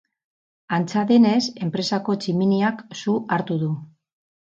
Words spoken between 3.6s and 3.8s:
du.